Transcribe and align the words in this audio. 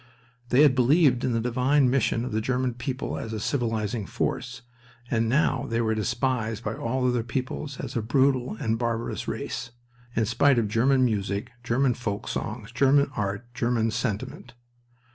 They 0.49 0.63
had 0.63 0.73
believed 0.73 1.23
in 1.23 1.31
the 1.33 1.39
divine 1.39 1.87
mission 1.87 2.25
of 2.25 2.31
the 2.31 2.41
German 2.41 2.73
people 2.73 3.19
as 3.19 3.33
a 3.33 3.39
civilizing 3.39 4.07
force, 4.07 4.63
and 5.11 5.29
now 5.29 5.67
they 5.69 5.79
were 5.79 5.93
despised 5.93 6.63
by 6.63 6.73
all 6.73 7.07
other 7.07 7.21
peoples 7.21 7.79
as 7.79 7.95
a 7.95 8.01
brutal 8.01 8.55
and 8.59 8.79
barbarous 8.79 9.27
race, 9.27 9.69
in 10.15 10.25
spite 10.25 10.57
of 10.57 10.67
German 10.67 11.05
music, 11.05 11.51
German 11.63 11.93
folk 11.93 12.27
songs, 12.27 12.71
German 12.71 13.11
art, 13.15 13.45
German 13.53 13.91
sentiment. 13.91 14.55